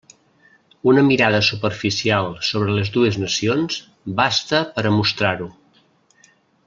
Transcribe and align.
Una 0.91 1.01
mirada 1.09 1.41
superficial 1.47 2.31
sobre 2.47 2.77
les 2.79 2.91
dues 2.95 3.19
nacions 3.25 3.79
basta 4.23 4.63
per 4.79 4.87
a 4.89 4.95
mostrar-ho. 4.97 5.51